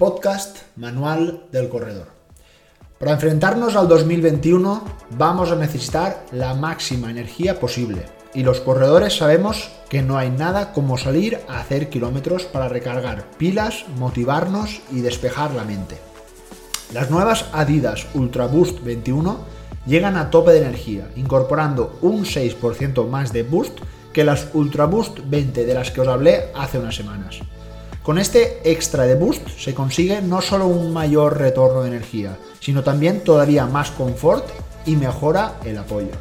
[0.00, 2.06] Podcast Manual del Corredor.
[2.98, 4.82] Para enfrentarnos al 2021
[5.18, 10.72] vamos a necesitar la máxima energía posible y los corredores sabemos que no hay nada
[10.72, 15.98] como salir a hacer kilómetros para recargar pilas, motivarnos y despejar la mente.
[16.94, 19.38] Las nuevas Adidas Ultra Boost 21
[19.84, 23.78] llegan a tope de energía, incorporando un 6% más de boost
[24.14, 27.40] que las Ultra Boost 20 de las que os hablé hace unas semanas.
[28.02, 32.82] Con este extra de boost se consigue no solo un mayor retorno de energía, sino
[32.82, 34.46] también todavía más confort
[34.86, 36.12] y mejora el apoyo.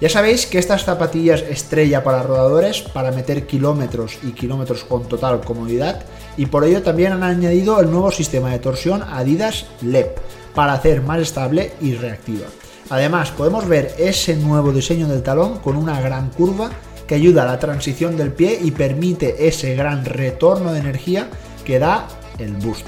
[0.00, 5.40] Ya sabéis que estas zapatillas estrella para rodadores para meter kilómetros y kilómetros con total
[5.40, 6.02] comodidad
[6.36, 10.18] y por ello también han añadido el nuevo sistema de torsión Adidas LEP
[10.52, 12.46] para hacer más estable y reactiva.
[12.90, 16.70] Además podemos ver ese nuevo diseño del talón con una gran curva
[17.06, 21.28] que ayuda a la transición del pie y permite ese gran retorno de energía
[21.64, 22.86] que da el boost.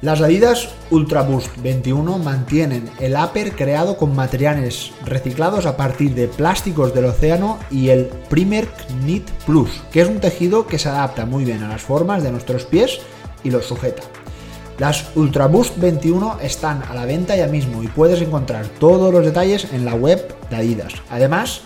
[0.00, 6.28] Las Adidas Ultra Boost 21 mantienen el upper creado con materiales reciclados a partir de
[6.28, 8.68] plásticos del océano y el Primer
[9.02, 12.30] Knit Plus, que es un tejido que se adapta muy bien a las formas de
[12.30, 13.00] nuestros pies
[13.42, 14.04] y los sujeta.
[14.78, 19.24] Las Ultra Boost 21 están a la venta ya mismo y puedes encontrar todos los
[19.24, 20.92] detalles en la web de Adidas.
[21.10, 21.62] Además,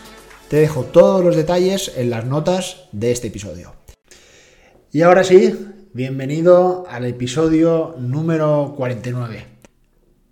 [0.52, 3.72] te dejo todos los detalles en las notas de este episodio.
[4.92, 5.58] Y ahora sí,
[5.94, 9.46] bienvenido al episodio número 49.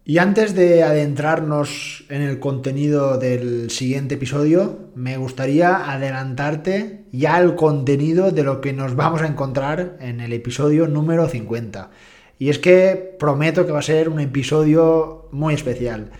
[0.04, 7.54] Y antes de adentrarnos en el contenido del siguiente episodio, me gustaría adelantarte ya el
[7.54, 11.92] contenido de lo que nos vamos a encontrar en el episodio número 50.
[12.38, 16.10] Y es que prometo que va a ser un episodio muy especial.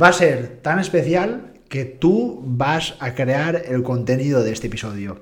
[0.00, 5.20] Va a ser tan especial que tú vas a crear el contenido de este episodio.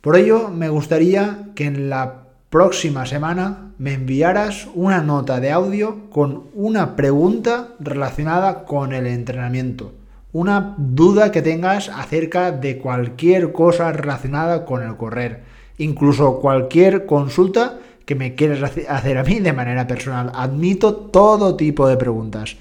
[0.00, 6.08] Por ello, me gustaría que en la próxima semana me enviaras una nota de audio
[6.10, 9.92] con una pregunta relacionada con el entrenamiento.
[10.32, 15.42] Una duda que tengas acerca de cualquier cosa relacionada con el correr.
[15.78, 20.30] Incluso cualquier consulta que me quieras hacer a mí de manera personal.
[20.34, 22.56] Admito todo tipo de preguntas.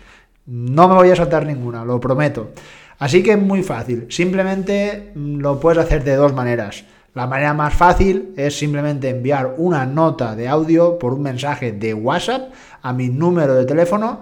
[0.47, 2.52] No me voy a saltar ninguna, lo prometo.
[3.00, 6.84] Así que es muy fácil, simplemente mm, lo puedes hacer de dos maneras.
[7.14, 11.94] La manera más fácil es simplemente enviar una nota de audio por un mensaje de
[11.94, 12.52] WhatsApp
[12.82, 14.20] a mi número de teléfono.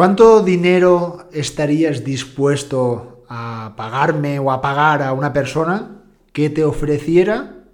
[0.00, 6.00] ¿Cuánto dinero estarías dispuesto a pagarme o a pagar a una persona
[6.32, 7.66] que te ofreciera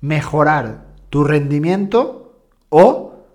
[0.00, 3.26] mejorar tu rendimiento o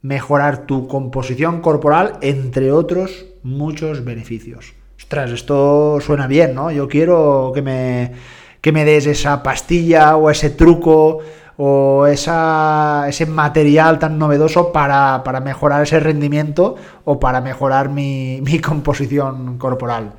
[0.00, 4.74] mejorar tu composición corporal, entre otros muchos beneficios?
[4.96, 6.70] Ostras, esto suena bien, ¿no?
[6.70, 8.12] Yo quiero que me,
[8.60, 11.18] que me des esa pastilla o ese truco
[11.60, 19.58] o ese material tan novedoso para, mejorar ese rendimiento o para mejorar mi, mi composición
[19.58, 20.12] corporal.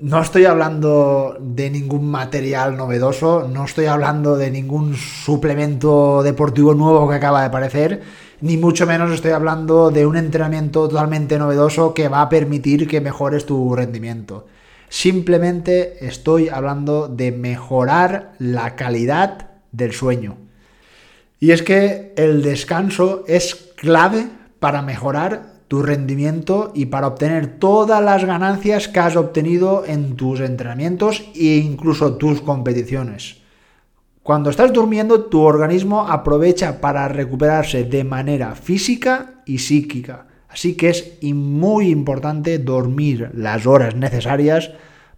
[0.00, 7.08] No estoy hablando de ningún material novedoso, no estoy hablando de ningún suplemento deportivo nuevo
[7.08, 8.02] que acaba de aparecer,
[8.40, 13.00] ni mucho menos estoy hablando de un entrenamiento totalmente novedoso que va a permitir que
[13.00, 14.46] mejores tu rendimiento.
[14.88, 20.36] Simplemente estoy hablando de mejorar la calidad del sueño.
[21.40, 24.26] Y es que el descanso es clave
[24.58, 30.40] para mejorar tu rendimiento y para obtener todas las ganancias que has obtenido en tus
[30.40, 33.42] entrenamientos e incluso tus competiciones.
[34.22, 40.26] Cuando estás durmiendo, tu organismo aprovecha para recuperarse de manera física y psíquica.
[40.48, 44.70] Así que es muy importante dormir las horas necesarias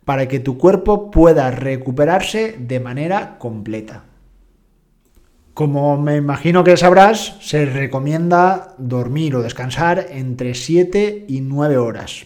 [0.04, 4.04] para que tu cuerpo pueda recuperarse de manera completa.
[5.60, 12.24] Como me imagino que sabrás, se recomienda dormir o descansar entre 7 y 9 horas.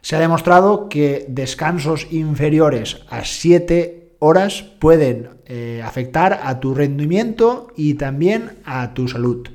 [0.00, 7.68] Se ha demostrado que descansos inferiores a 7 horas pueden eh, afectar a tu rendimiento
[7.76, 9.46] y también a tu salud.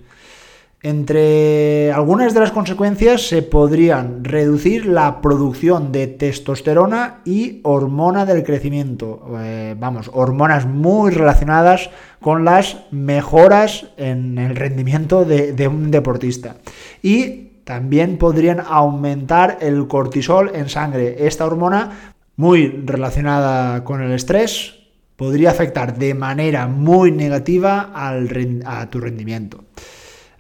[0.84, 8.44] Entre algunas de las consecuencias se podrían reducir la producción de testosterona y hormona del
[8.44, 9.28] crecimiento.
[9.40, 11.90] Eh, vamos, hormonas muy relacionadas
[12.22, 16.58] con las mejoras en el rendimiento de, un deportista.
[17.02, 21.26] Y también podrían aumentar el cortisol en sangre.
[21.26, 24.76] Esta hormona, muy relacionada con el estrés,
[25.16, 29.64] podría afectar de manera muy negativa a tu rendimiento.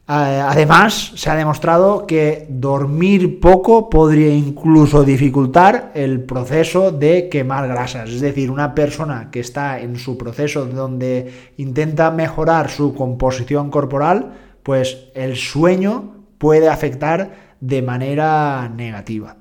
[0.09, 7.68] Eh, además, se ha demostrado que dormir poco podría incluso dificultar el proceso de quemar
[7.68, 8.09] grasas.
[8.09, 14.31] Es decir, una persona que está en su proceso donde intenta mejorar su composición corporal,
[14.63, 19.36] pues el sueño puede afectar de manera negativa.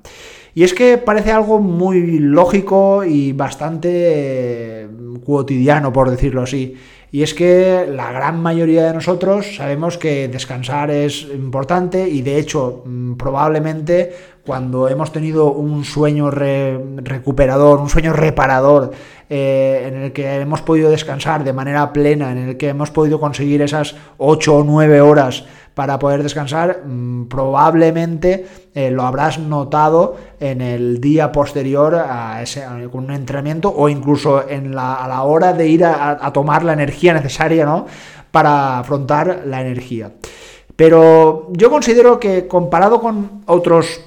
[0.53, 4.87] Y es que parece algo muy lógico y bastante eh,
[5.23, 6.75] cotidiano, por decirlo así.
[7.11, 12.37] Y es que la gran mayoría de nosotros sabemos que descansar es importante y de
[12.37, 14.13] hecho mm, probablemente
[14.45, 18.91] cuando hemos tenido un sueño recuperador, un sueño reparador,
[19.29, 23.19] eh, en el que hemos podido descansar de manera plena, en el que hemos podido
[23.19, 25.43] conseguir esas 8 o 9 horas
[25.77, 32.65] para poder descansar, mm, probablemente eh, lo habrás notado en el día posterior a ese
[32.93, 37.13] un entrenamiento o incluso en la, a la hora de ir a, tomar la energía
[37.13, 37.85] necesaria ¿no?
[38.31, 40.13] para afrontar la energía.
[40.75, 44.01] Pero yo considero que comparado con otros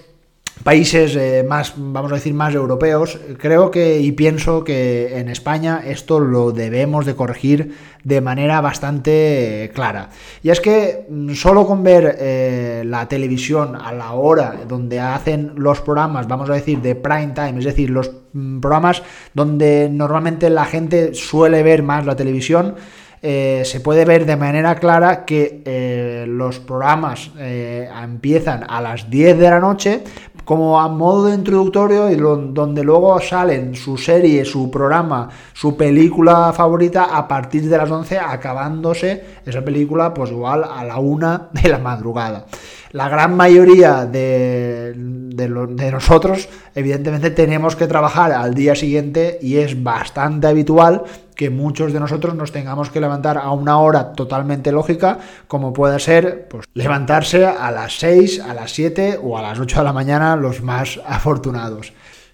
[0.63, 5.83] países eh, más, vamos a decir, más europeos, creo que y pienso que en España
[5.87, 7.75] esto lo debemos de corregir
[8.05, 10.11] de manera bastante eh, clara.
[10.43, 15.53] Y es que mm, solo con ver eh, la televisión a la hora donde hacen
[15.57, 19.03] los programas, vamos a decir, de prime time, es decir, los mm, programas
[19.33, 22.75] donde normalmente la gente suele ver más la televisión,
[23.23, 29.61] se puede ver de manera clara que los programas empiezan a las 10 de la
[29.61, 30.03] noche,
[30.51, 36.53] como a modo de introductorio y donde luego salen su serie, su programa, su película
[36.53, 41.69] favorita a partir de las 11 acabándose esa película pues igual a la una de
[41.69, 42.47] la madrugada.
[42.93, 49.81] La gran mayoría de, de, nosotros evidentemente tenemos que trabajar al día siguiente y es
[49.81, 51.05] bastante habitual
[51.37, 56.01] que muchos de nosotros nos tengamos que levantar a una hora totalmente lógica, como puede
[56.01, 59.93] ser pues, levantarse a las 6, a las 7 o a las 8 de la
[59.93, 61.93] mañana, los más afortunados.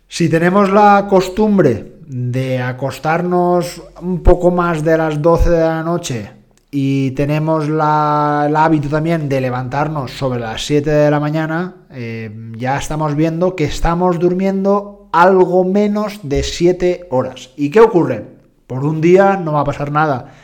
[0.08, 6.35] Si tenemos la costumbre de acostarnos un poco más de las 12 de la noche
[6.78, 12.30] y tenemos la, el hábito también de levantarnos sobre las 7 de la mañana, eh,
[12.54, 17.48] ya estamos viendo que estamos durmiendo algo menos de 7 horas.
[17.56, 18.26] ¿Y qué ocurre?
[18.66, 20.34] Por un día no va a pasar nada,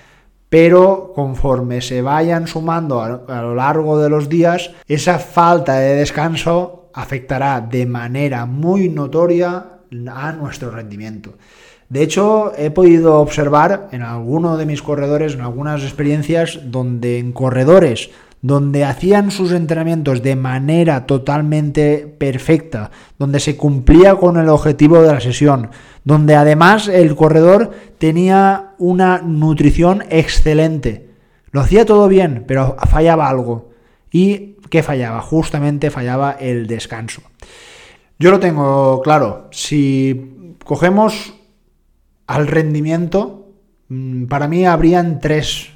[0.49, 6.89] pero conforme se vayan sumando a, lo largo de los días, esa falta de descanso
[6.95, 9.81] afectará de manera muy notoria
[10.11, 11.35] a nuestro rendimiento.
[11.93, 17.33] De hecho, he podido observar en alguno de mis corredores, en algunas experiencias, donde en
[17.33, 18.09] corredores
[18.41, 25.13] donde hacían sus entrenamientos de manera totalmente perfecta, donde se cumplía con el objetivo de
[25.13, 25.69] la sesión,
[26.03, 31.11] donde además el corredor tenía una nutrición excelente.
[31.51, 33.69] Lo hacía todo bien, pero fallaba algo.
[34.11, 35.21] ¿Y qué fallaba?
[35.21, 37.21] Justamente fallaba el descanso.
[38.19, 39.49] Yo lo tengo claro.
[39.53, 41.35] Si cogemos
[42.33, 43.53] al rendimiento,
[43.89, 45.69] mm, para mí habrían tres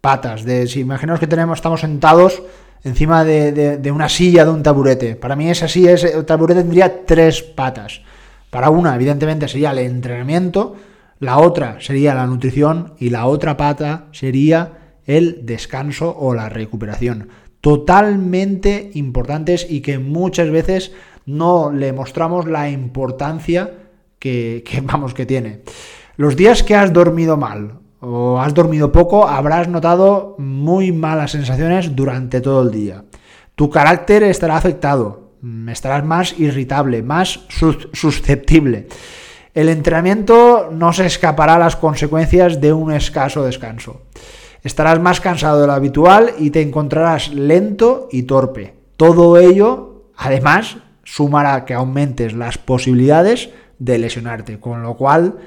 [0.00, 0.42] patas.
[0.44, 2.42] De, si imaginaos que tenemos, estamos sentados
[2.82, 5.14] encima de, una silla de un taburete.
[5.14, 8.00] Para mí esa silla, ese taburete tendría tres patas.
[8.50, 10.74] Para una, evidentemente, sería el entrenamiento,
[11.20, 17.28] la otra sería la nutrición y la otra pata sería el descanso o la recuperación.
[17.60, 20.90] Totalmente importantes y que muchas veces
[21.26, 23.70] no le mostramos la importancia
[24.22, 25.62] que, vamos que tiene.
[26.16, 31.94] Los días que has dormido mal o has dormido poco, habrás notado muy malas sensaciones
[31.94, 33.04] durante todo el día.
[33.54, 37.40] Tu carácter estará afectado, mm, estarás más irritable, más
[37.92, 38.88] susceptible.
[39.54, 44.02] El entrenamiento no se escapará a las consecuencias de un escaso descanso.
[44.62, 48.74] Estarás más cansado de lo habitual y te encontrarás lento y torpe.
[48.96, 53.50] Todo ello, además, sumará que aumentes las posibilidades
[53.82, 55.38] de lesionarte, con lo cual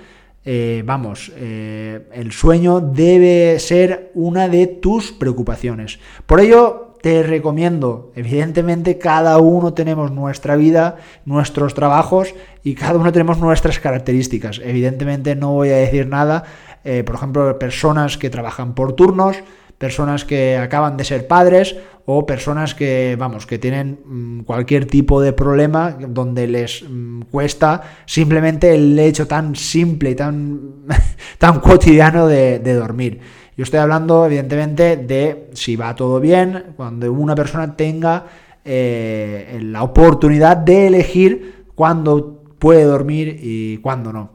[0.43, 5.99] eh, vamos, eh, el sueño debe ser una de tus preocupaciones.
[6.25, 13.11] Por ello, te recomiendo, evidentemente cada uno tenemos nuestra vida, nuestros trabajos y cada uno
[13.11, 14.59] tenemos nuestras características.
[14.63, 16.43] Evidentemente no voy a decir nada,
[16.83, 19.37] eh, por ejemplo, personas que trabajan por turnos,
[19.77, 25.21] personas que acaban de ser padres o personas que, vamos, que tienen mm, cualquier tipo
[25.21, 30.85] de problema donde les mm, cuesta simplemente el hecho tan simple y tan,
[31.37, 33.19] tan cotidiano de, dormir.
[33.57, 38.25] Yo estoy hablando, evidentemente, de si va todo bien, cuando una persona tenga
[38.63, 44.31] eh, la oportunidad de elegir cuándo puede dormir y cuándo no.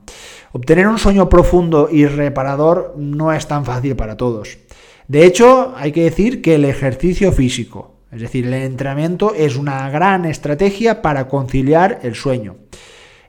[0.53, 4.59] Obtener un sueño profundo y reparador no es tan fácil para todos.
[5.11, 9.91] De hecho, hay que decir que el ejercicio físico, es decir, el entrenamiento, es una
[9.91, 12.59] gran estrategia para conciliar el sueño.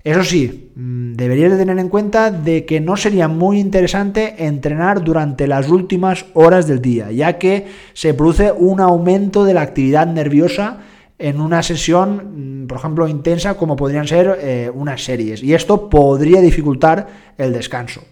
[0.04, 5.04] Eso sí, mm, deberías de tener en cuenta de que no sería muy interesante entrenar
[5.04, 10.06] durante las últimas horas del día, ya que se produce un aumento de la actividad
[10.06, 10.82] nerviosa
[11.18, 15.90] en una sesión, mm, por ejemplo, intensa como podrían ser eh, unas series, y esto
[15.90, 17.08] podría dificultar
[17.40, 18.04] el descanso.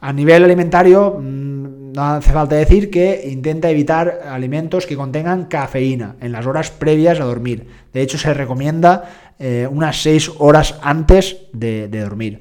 [0.00, 1.49] A nivel alimentario, mm,
[1.94, 7.20] no hace falta decir que intenta evitar alimentos que contengan cafeína en las horas previas
[7.20, 7.66] a dormir.
[7.92, 9.04] De hecho, se recomienda
[9.38, 12.40] eh, unas 6 horas antes de dormir.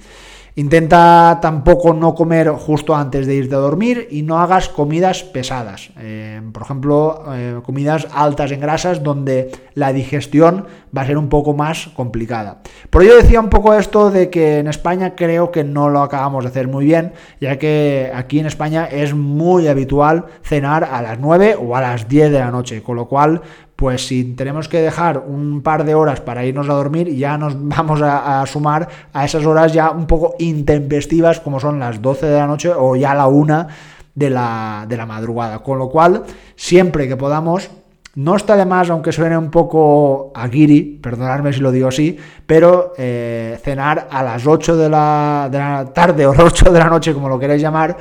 [0.60, 5.92] Intenta tampoco no comer justo antes de irte a dormir y no hagas comidas pesadas.
[5.98, 10.66] Eh, por ejemplo, eh, comidas altas en grasas donde la digestión
[10.96, 12.58] va a ser un poco más complicada.
[12.90, 16.44] Por ello decía un poco esto de que en España creo que no lo acabamos
[16.44, 21.20] de hacer muy bien, ya que aquí en España es muy habitual cenar a las
[21.20, 23.42] 9 o a las 10 de la noche, con lo cual
[23.80, 27.54] pues si tenemos que dejar un par de horas para irnos a dormir, ya nos
[27.58, 32.38] vamos a, sumar a esas horas ya un poco intempestivas, como son las 12 de
[32.38, 33.68] la noche o ya la 1
[34.16, 35.60] de la, de la madrugada.
[35.60, 36.24] Con lo cual,
[36.58, 37.72] siempre que podamos,
[38.20, 42.92] no está de más, aunque suene un poco a perdonadme si lo digo así, pero
[42.98, 46.90] eh, cenar a las 8 de la, de la tarde o las 8 de la
[46.90, 47.96] noche, como lo queréis llamar,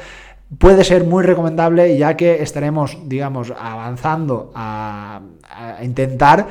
[0.58, 5.20] puede ser muy recomendable ya que estaremos, digamos, avanzando a,
[5.82, 6.48] intentar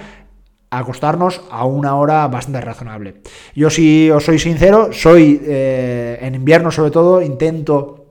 [0.69, 3.15] acostarnos a una hora bastante razonable.
[3.53, 8.06] Yo si os soy sincero, soy eh, en invierno sobre todo, intento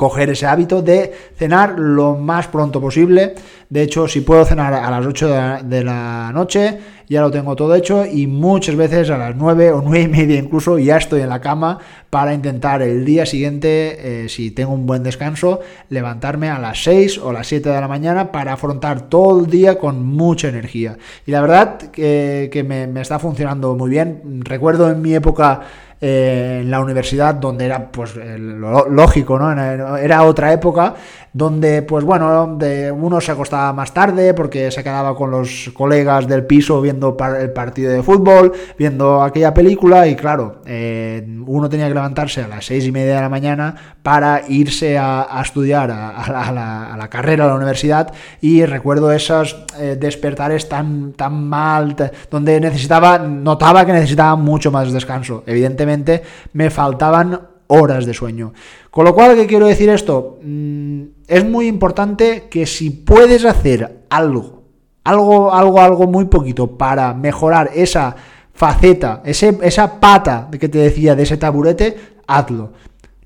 [0.00, 3.34] coger ese hábito de cenar lo más pronto posible.
[3.68, 7.74] De hecho, si puedo cenar a las 8 de la noche, ya lo tengo todo
[7.74, 11.28] hecho y muchas veces a las 9 o 9 y media incluso ya estoy en
[11.28, 16.58] la cama para intentar el día siguiente, eh, si tengo un buen descanso, levantarme a
[16.58, 20.48] las 6 o las 7 de la mañana para afrontar todo el día con mucha
[20.48, 20.96] energía.
[21.26, 24.40] Y la verdad que, me, me está funcionando muy bien.
[24.44, 25.60] Recuerdo en mi época
[26.00, 29.96] eh, en la universidad, donde era pues lo lógico, ¿no?
[29.98, 30.94] Era otra época
[31.32, 32.58] donde, pues bueno,
[32.94, 37.52] uno se acostaba más tarde porque se quedaba con los colegas del piso viendo el
[37.52, 42.64] partido de fútbol, viendo aquella película y claro, eh, uno tenía que levantarse a las
[42.64, 47.54] seis y media de la mañana para irse a, estudiar a, la, carrera, a la
[47.54, 51.96] universidad y recuerdo esos eh, despertares tan, tan mal,
[52.30, 55.42] donde necesitaba, notaba que necesitaba mucho más descanso.
[55.46, 56.22] Evidentemente,
[56.52, 58.52] me faltaban horas de sueño.
[58.90, 60.38] Con lo cual, ¿qué quiero decir esto?
[60.42, 64.64] Mm, es muy importante que si puedes hacer algo,
[65.04, 68.14] algo, algo, algo muy poquito para mejorar esa
[68.52, 71.96] faceta, ese, esa pata que te decía de ese taburete,
[72.26, 72.72] hazlo.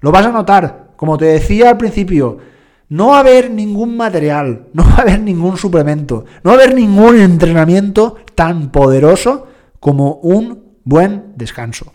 [0.00, 2.53] Lo vas a notar, como te decía al principio,
[2.88, 6.62] no va a haber ningún material, no va a haber ningún suplemento, no va a
[6.62, 9.46] haber ningún entrenamiento tan poderoso
[9.80, 11.92] como un buen descanso.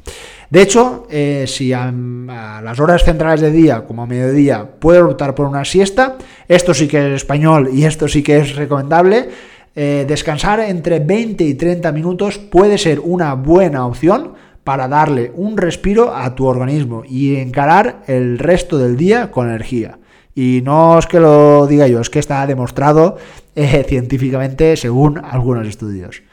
[0.50, 5.36] De hecho, eh, si a, las horas centrales de día, como a mediodía, puedes optar
[5.36, 6.18] por una siesta,
[6.48, 9.30] esto sí que es español y esto sí que es recomendable,
[9.76, 15.56] eh, descansar entre 20 y 30 minutos puede ser una buena opción para darle un
[15.56, 20.00] respiro a tu organismo y encarar el resto del día con energía.
[20.42, 23.18] Y no es que lo diga yo, es que está demostrado
[23.58, 26.24] eh, científicamente según algunos estudios.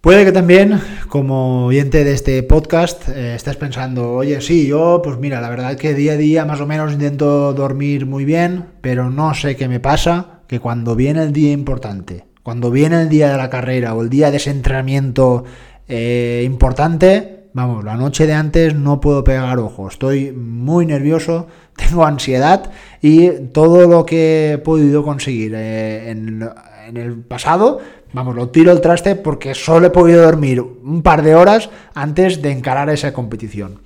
[0.00, 5.18] Puede que también, como oyente de este podcast, eh, estés pensando, oye, sí, yo, pues
[5.18, 8.64] mira, la verdad es que día a día más o menos intento dormir muy bien,
[8.80, 13.10] pero no sé qué me pasa, que cuando viene el día importante, cuando viene el
[13.10, 15.44] día de la carrera o el día de ese entrenamiento
[15.88, 22.04] eh, importante, vamos, la noche de antes no puedo pegar ojo, estoy muy nervioso, tengo
[22.04, 26.48] ansiedad y todo lo que he podido conseguir eh, en,
[26.94, 27.80] el pasado
[28.14, 32.42] Vamos, lo tiro el traste porque solo he podido dormir un par de horas antes
[32.42, 33.80] de encarar esa competición.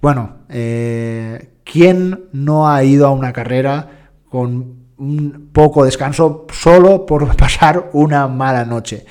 [0.00, 7.36] Bueno, eh, ¿quién no ha ido a una carrera con un poco descanso solo por
[7.36, 9.04] pasar una mala noche?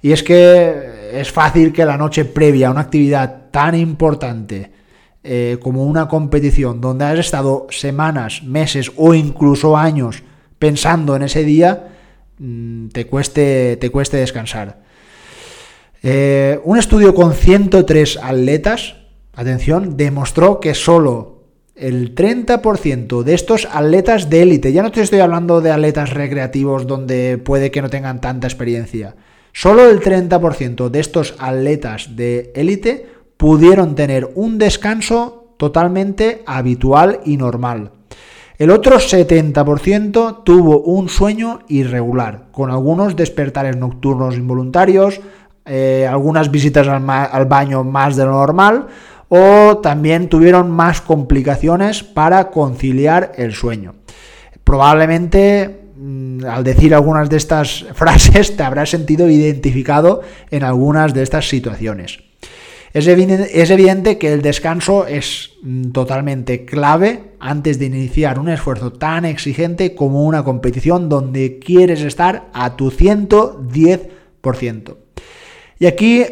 [0.00, 4.72] Y es que es fácil que la noche previa a una actividad tan importante
[5.22, 10.22] eh, como una competición donde has estado semanas, meses o incluso años
[10.58, 11.88] pensando en ese día,
[12.38, 14.82] mm, te cueste, te cueste descansar.
[16.02, 18.96] Eh, un estudio con 103 atletas,
[19.32, 21.44] atención, demostró que solo
[21.74, 26.86] el 30% de estos atletas de élite, ya no te estoy hablando de atletas recreativos
[26.86, 29.16] donde puede que no tengan tanta experiencia,
[29.54, 33.08] solo el 30% de estos atletas de élite
[33.38, 37.92] pudieron tener un descanso totalmente habitual y normal.
[38.58, 45.20] El otro 70% tuvo un sueño irregular, con algunos despertares nocturnos involuntarios,
[45.64, 48.86] eh, algunas visitas al, baño más de lo normal,
[49.28, 53.94] o también tuvieron más complicaciones para conciliar el sueño.
[54.62, 55.83] Probablemente
[56.46, 62.18] al decir algunas de estas frases te habrás sentido identificado en algunas de estas situaciones.
[62.94, 69.24] Es evidente, que el descanso es mm, totalmente clave antes de iniciar un esfuerzo tan
[69.24, 74.96] exigente como una competición donde quieres estar a tu 110%.
[75.80, 76.24] Y aquí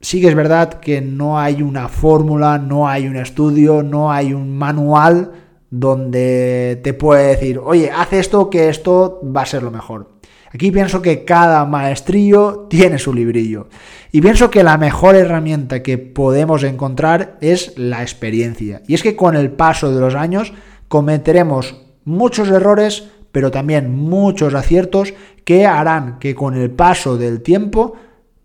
[0.00, 4.32] sí que es verdad que no hay una fórmula, no hay un estudio, no hay
[4.32, 5.32] un manual
[5.78, 10.16] donde te puede decir, oye, haz esto que esto va a ser lo mejor.
[10.52, 13.68] Aquí pienso que cada maestrillo tiene su librillo.
[14.10, 18.82] Y pienso que la mejor herramienta que podemos encontrar es la experiencia.
[18.86, 20.54] Y es que con el paso de los años
[20.88, 25.12] cometeremos muchos errores, pero también muchos aciertos
[25.44, 27.94] que harán que con el paso del tiempo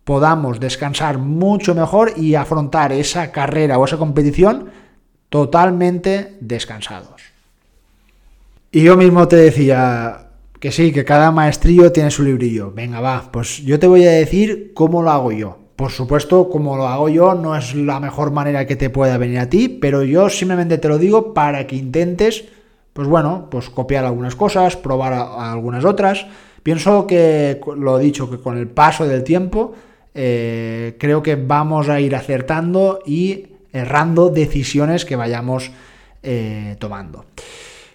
[0.03, 4.69] podamos descansar mucho mejor y afrontar esa carrera o esa competición
[5.31, 7.21] totalmente descansados.
[8.69, 10.27] Y yo mismo te decía,
[10.59, 12.71] que sí, que cada maestrillo tiene su librillo.
[12.71, 15.57] Venga, va, pues yo te voy a decir cómo lo hago yo.
[15.75, 19.39] Por supuesto, como lo hago yo, no es la mejor manera que te pueda venir
[19.39, 22.43] a ti, pero yo simplemente te lo digo para que intentes,
[22.93, 26.27] pues bueno, pues copiar algunas cosas, probar algunas otras.
[26.61, 29.73] Pienso que, lo dicho, que con el paso del tiempo,
[30.13, 35.71] eh, creo que vamos a ir acertando y errando decisiones que vayamos
[36.23, 37.25] eh, tomando.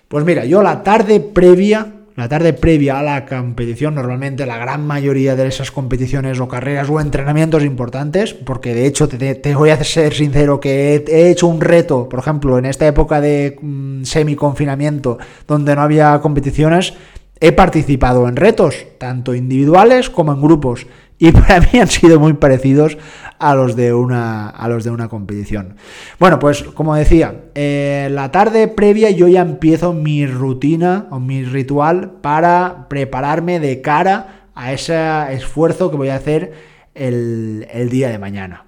[0.09, 4.87] Pues mira, yo la tarde previa la tarde previa a la competición, normalmente la gran
[4.87, 9.85] mayoría de esas competiciones o carreras o entrenamientos importantes, porque de hecho te, voy a
[9.85, 15.19] ser sincero que he, hecho un reto, por ejemplo, en esta época de mm, semi-confinamiento,
[15.47, 16.95] donde no había competiciones,
[17.41, 20.87] he participado en retos, tanto individuales como en grupos,
[21.19, 22.99] y para mí han sido muy parecidos
[23.39, 25.77] a los de una, a los de una competición.
[26.19, 31.45] Bueno, pues como decía, eh, la tarde previa yo ya empiezo mi rutina o mi
[31.45, 34.97] ritual para prepararme de cara a ese
[35.33, 36.53] esfuerzo que voy a hacer
[36.95, 38.66] el, el día de mañana.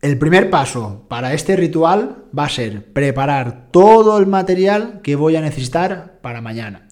[0.00, 5.34] El primer paso para este ritual va a ser preparar todo el material que voy
[5.34, 6.86] a necesitar para mañana.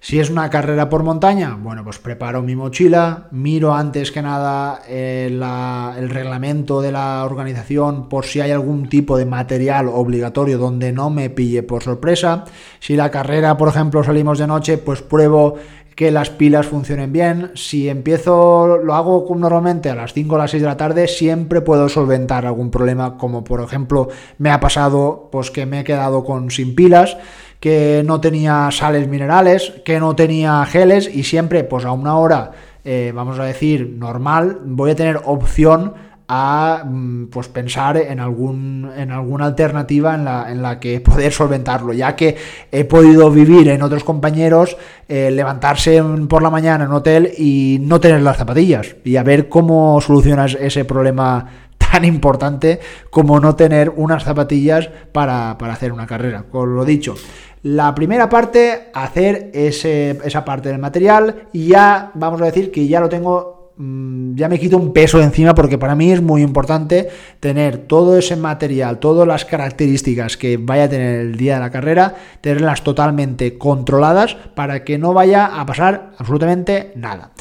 [0.00, 4.80] Si es una carrera por montaña, bueno, pues preparo mi mochila, miro antes que nada
[4.88, 10.92] eh, el reglamento de la organización por si hay algún tipo de material obligatorio donde
[10.92, 12.44] no me pille por sorpresa.
[12.78, 15.56] Si la carrera, por ejemplo, salimos de noche, pues pruebo
[15.96, 17.50] que las pilas funcionen bien.
[17.56, 21.60] Si empiezo, lo hago normalmente a las 5 o las 6 de la tarde, siempre
[21.60, 24.08] puedo solventar algún problema, como por ejemplo
[24.38, 27.16] me ha pasado pues que me he quedado con sin pilas
[27.60, 32.52] que no tenía sales minerales, que no tenía geles y siempre pues a una hora,
[32.84, 35.94] eh, vamos a decir, normal, voy a tener opción
[36.28, 41.32] a mm, pues pensar en algún en alguna alternativa en la, en la que poder
[41.32, 41.92] solventarlo.
[41.94, 42.36] Ya que
[42.70, 44.76] he podido vivir en otros compañeros
[45.08, 49.22] eh, levantarse por la mañana en un hotel y no tener las zapatillas y a
[49.22, 51.46] ver cómo solucionas ese problema
[51.78, 56.44] tan importante como no tener unas zapatillas para, para hacer una carrera.
[56.50, 57.14] Con lo dicho
[57.62, 63.00] la primera parte, hacer esa parte del material y ya vamos a decir que ya
[63.00, 67.08] lo tengo, mm, ya me quito un peso encima porque para mí es muy importante
[67.40, 71.70] tener todo ese material, todas las características que vaya a tener el día de la
[71.70, 77.32] carrera, tenerlas totalmente controladas para que no vaya a pasar absolutamente nada.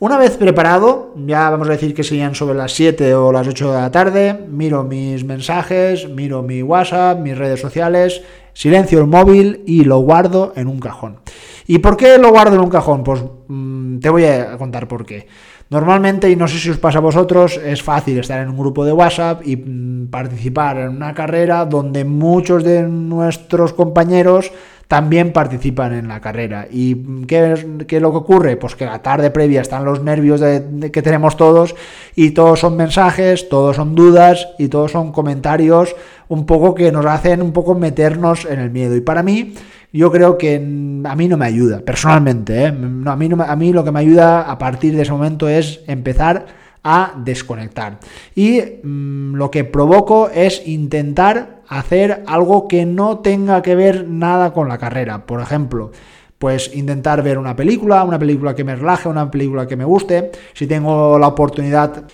[0.00, 3.70] Una vez preparado, ya vamos a decir que serían sobre las 7 o las 8
[3.70, 8.22] de la tarde, miro mis mensajes, miro mi WhatsApp, mis redes sociales,
[8.54, 11.18] silencio el móvil y lo guardo en un cajón.
[11.66, 13.04] ¿Y por qué lo guardo en un cajón?
[13.04, 15.26] Pues mm, te voy a contar por qué.
[15.68, 18.86] Normalmente, y no sé si os pasa a vosotros, es fácil estar en un grupo
[18.86, 24.50] de WhatsApp y mm, participar en una carrera donde muchos de nuestros compañeros
[24.90, 26.66] también participan en la carrera.
[26.68, 28.56] ¿Y qué es, lo que ocurre?
[28.56, 31.76] Pues que la tarde previa están los nervios que tenemos todos
[32.16, 35.94] y todos son mensajes, todos son dudas y todos son comentarios
[36.26, 38.96] un poco que nos hacen un poco meternos en el miedo.
[38.96, 39.54] Y para mí,
[39.92, 42.64] yo creo que a mí no me ayuda, personalmente.
[42.64, 42.66] ¿eh?
[42.66, 46.46] a, mí a mí lo que me ayuda a partir de ese momento es empezar
[46.82, 47.98] a desconectar.
[48.34, 54.52] Y mm, lo que provoco es intentar hacer algo que no tenga que ver nada
[54.52, 55.26] con la carrera.
[55.26, 55.92] Por ejemplo,
[56.38, 60.30] pues intentar ver una película, una película que me relaje, una película que me guste.
[60.54, 62.04] Si tengo la oportunidad,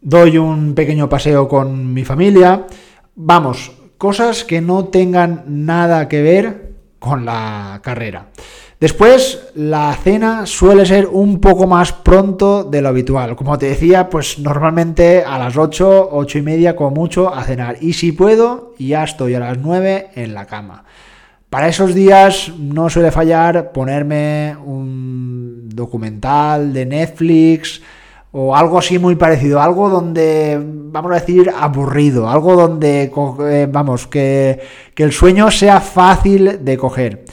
[0.00, 2.66] doy un pequeño paseo con mi familia.
[3.14, 8.26] Vamos, cosas que no tengan nada que ver con la carrera.
[8.78, 13.34] Después, la cena suele ser un poco más pronto de lo habitual.
[13.34, 17.78] Como te decía, pues normalmente a las 8, 8 y media como mucho a cenar.
[17.80, 20.84] Y si puedo, ya estoy a las 9 en la cama.
[21.48, 27.80] Para esos días no suele fallar ponerme un documental de Netflix
[28.32, 33.10] o algo así muy parecido, algo donde, vamos a decir, aburrido, algo donde,
[33.48, 34.60] eh, vamos, que,
[34.94, 37.24] que el sueño sea fácil de coger.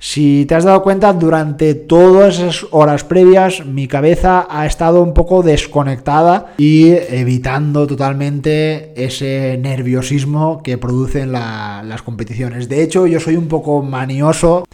[0.00, 5.12] Si te has dado cuenta, durante todas esas horas previas mi cabeza ha estado un
[5.12, 12.68] poco desconectada y evitando totalmente ese nerviosismo que producen las competiciones.
[12.68, 14.64] De hecho, yo soy un poco manioso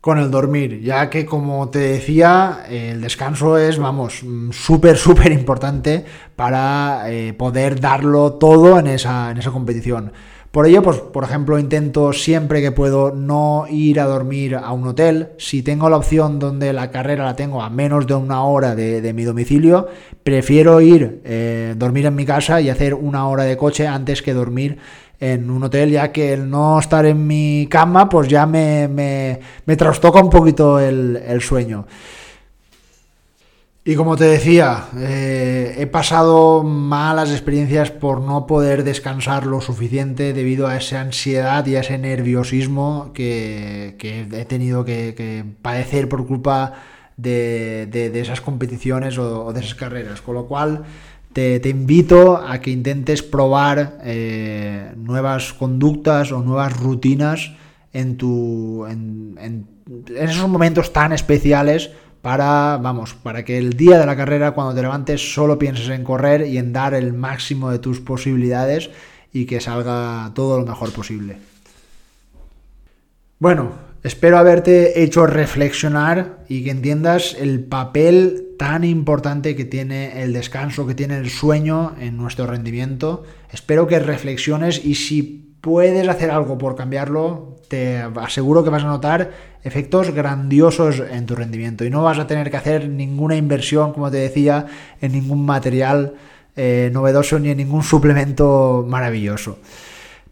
[0.00, 6.04] con el dormir, ya que como te decía, el descanso es, vamos, súper, súper importante
[6.34, 10.10] para eh, poder darlo todo en esa, en esa competición.
[10.52, 14.86] Por ello, pues, por ejemplo, intento siempre que puedo no ir a dormir a un
[14.86, 15.30] hotel.
[15.38, 19.12] Si tengo la opción donde la carrera la tengo a menos de una hora de,
[19.14, 19.88] mi domicilio,
[20.22, 24.34] prefiero ir, eh, dormir en mi casa y hacer una hora de coche antes que
[24.34, 24.76] dormir
[25.20, 29.76] en un hotel, ya que el no estar en mi cama, pues ya me, me,
[29.76, 31.86] trastoca un poquito el sueño.
[33.84, 40.32] Y como te decía, eh, he pasado malas experiencias por no poder descansar lo suficiente
[40.32, 46.74] debido a esa ansiedad y a ese nerviosismo que, he tenido que, padecer por culpa
[47.16, 50.20] de, esas competiciones o, de esas carreras.
[50.20, 50.84] Con lo cual
[51.32, 57.50] te, invito a que intentes probar eh, nuevas conductas o nuevas rutinas
[57.92, 59.66] en, tu, en
[60.16, 61.90] esos momentos tan especiales
[62.22, 66.04] para, vamos, para que el día de la carrera, cuando te levantes, solo pienses en
[66.04, 68.90] correr y en dar el máximo de tus posibilidades
[69.32, 71.36] y que salga todo lo mejor posible.
[73.40, 73.72] Bueno,
[74.04, 80.86] espero haberte hecho reflexionar y que entiendas el papel tan importante que tiene el descanso,
[80.86, 83.24] que tiene el sueño en nuestro rendimiento.
[83.50, 88.88] Espero que reflexiones y si puedes hacer algo por cambiarlo, te aseguro que vas a
[88.88, 89.32] notar
[89.64, 94.10] efectos grandiosos en tu rendimiento y no vas a tener que hacer ninguna inversión, como
[94.10, 94.66] te decía,
[95.00, 96.14] en ningún material
[96.56, 99.58] eh, novedoso ni en ningún suplemento maravilloso.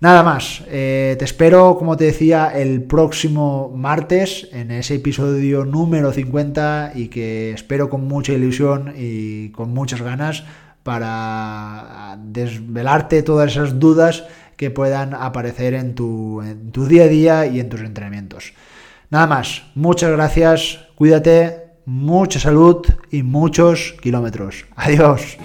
[0.00, 6.10] Nada más, eh, te espero, como te decía, el próximo martes en ese episodio número
[6.10, 10.44] 50 y que espero con mucha ilusión y con muchas ganas
[10.82, 14.24] para desvelarte todas esas dudas
[14.56, 18.54] que puedan aparecer en tu, en tu día a día y en tus entrenamientos.
[19.10, 24.66] Nada más, muchas gracias, cuídate, mucha salud y muchos kilómetros.
[24.76, 25.36] Adiós.